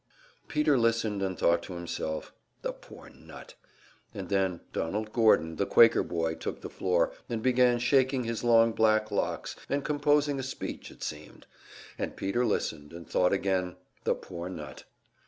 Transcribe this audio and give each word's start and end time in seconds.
Peter 0.47 0.79
listened, 0.79 1.21
and 1.21 1.37
thought 1.37 1.61
to 1.61 1.73
himself, 1.75 2.33
"The 2.63 2.73
poor 2.73 3.11
nut!" 3.11 3.53
And 4.15 4.29
then 4.29 4.61
Donald 4.73 5.13
Gordon, 5.13 5.57
the 5.57 5.67
Quaker 5.67 6.01
boy, 6.01 6.33
took 6.33 6.61
the 6.61 6.71
floor, 6.71 7.11
and 7.29 7.43
began 7.43 7.77
shaking 7.77 8.23
his 8.23 8.43
long 8.43 8.71
black 8.71 9.11
locks, 9.11 9.55
and 9.69 9.85
composing 9.85 10.39
a 10.39 10.41
speech, 10.41 10.89
it 10.89 11.03
seemed. 11.03 11.45
And 11.99 12.15
Peter 12.15 12.43
listened, 12.43 12.93
and 12.93 13.07
thought 13.07 13.31
again, 13.31 13.75
"The 14.03 14.15
poor 14.15 14.49
nut!" 14.49 14.85